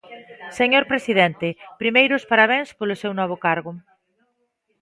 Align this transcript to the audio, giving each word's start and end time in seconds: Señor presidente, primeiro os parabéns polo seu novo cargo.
Señor 0.59 0.83
presidente, 0.91 1.47
primeiro 1.81 2.13
os 2.19 2.27
parabéns 2.31 2.69
polo 2.79 2.99
seu 3.01 3.11
novo 3.19 3.35
cargo. 3.45 3.71